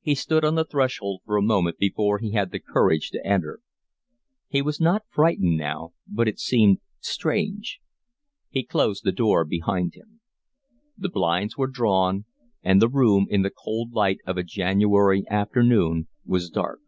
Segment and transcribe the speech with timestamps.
[0.00, 3.60] He stood on the threshold for a moment before he had the courage to enter.
[4.48, 7.78] He was not frightened now, but it seemed strange.
[8.48, 10.20] He closed the door behind him.
[10.96, 12.24] The blinds were drawn,
[12.62, 16.80] and the room, in the cold light of a January afternoon, was dark.